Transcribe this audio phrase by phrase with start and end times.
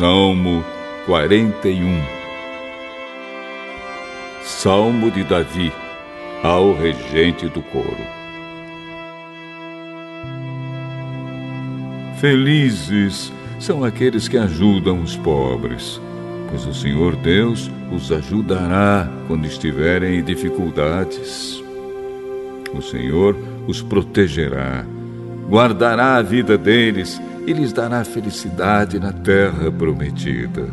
[0.00, 0.64] Salmo
[1.04, 2.02] 41
[4.42, 5.70] Salmo de Davi
[6.42, 7.98] ao regente do coro.
[12.18, 16.00] Felizes são aqueles que ajudam os pobres,
[16.48, 21.62] pois o Senhor Deus os ajudará quando estiverem em dificuldades.
[22.72, 23.36] O Senhor
[23.66, 24.82] os protegerá,
[25.50, 30.68] guardará a vida deles e lhes dará felicidade na terra prometida.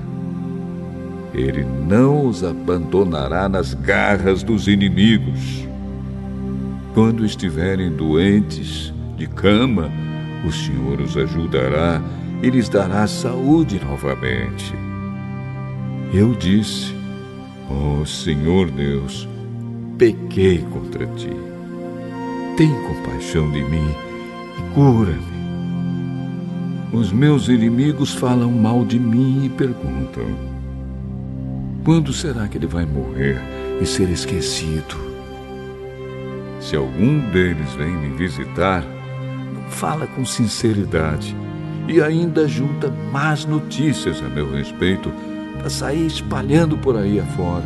[1.34, 5.68] Ele não os abandonará nas garras dos inimigos.
[6.94, 9.90] Quando estiverem doentes, de cama,
[10.46, 12.00] o Senhor os ajudará
[12.44, 14.74] e lhes dará saúde novamente.
[16.14, 16.94] Eu disse:
[17.70, 19.28] Ó oh, Senhor Deus,
[19.98, 21.32] pequei contra ti.
[22.56, 24.07] Tem compaixão de mim
[24.74, 25.38] cura-me.
[26.92, 30.26] Os meus inimigos falam mal de mim e perguntam:
[31.88, 33.42] quando será que ele vai morrer
[33.82, 34.98] e ser esquecido?
[36.60, 38.84] Se algum deles vem me visitar,
[39.70, 41.34] fala com sinceridade
[41.88, 45.14] e ainda junta más notícias a meu respeito
[45.58, 47.66] para sair espalhando por aí afora.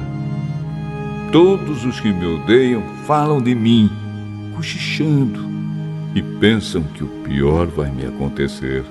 [1.31, 3.89] Todos os que me odeiam falam de mim,
[4.55, 5.49] cochichando,
[6.15, 8.83] e pensam que o pior vai me acontecer.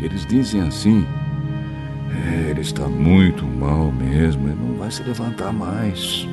[0.00, 1.04] Eles dizem assim
[2.10, 6.26] é, ele está muito mal mesmo, ele não vai se levantar mais.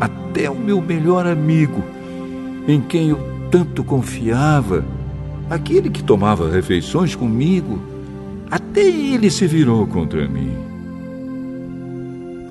[0.00, 1.82] Até o meu melhor amigo,
[2.68, 3.18] em quem eu
[3.50, 4.84] tanto confiava,
[5.48, 7.80] aquele que tomava refeições comigo,
[8.50, 10.52] até ele se virou contra mim.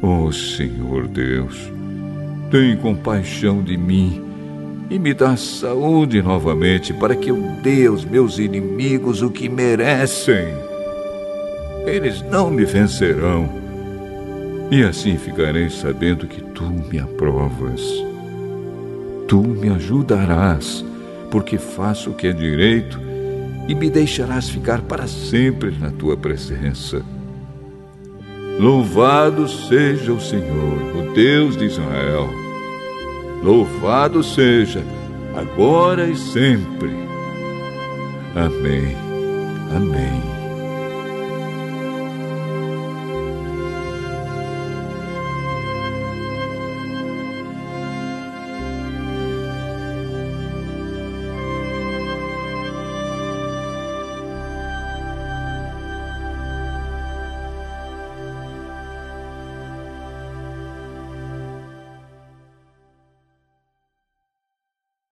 [0.02, 1.72] Oh Senhor Deus,
[2.50, 4.22] tem compaixão de mim
[4.94, 10.64] e me dá saúde novamente para que eu dê aos meus inimigos o que merecem
[11.86, 13.50] eles não me vencerão.
[14.72, 17.82] E assim ficarei sabendo que tu me aprovas.
[19.28, 20.84] Tu me ajudarás,
[21.30, 23.00] porque faço o que é direito
[23.68, 27.02] e me deixarás ficar para sempre na tua presença.
[28.60, 32.43] Louvado seja o Senhor, o Deus de Israel.
[33.44, 34.82] Louvado seja,
[35.36, 36.96] agora e sempre.
[38.34, 38.96] Amém.
[39.76, 40.33] Amém.